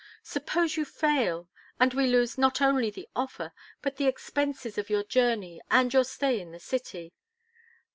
Suppose 0.23 0.77
you 0.77 0.83
fail, 0.83 1.47
and 1.79 1.93
we 1.93 2.07
lose 2.07 2.35
not 2.35 2.59
only 2.59 2.89
the 2.89 3.07
offer, 3.15 3.51
but 3.83 3.97
the 3.97 4.07
expenses 4.07 4.79
of 4.79 4.89
your 4.89 5.03
journey 5.03 5.61
and 5.69 5.93
your 5.93 6.05
stay 6.05 6.39
in 6.41 6.51
the 6.51 6.59
city?" 6.59 7.13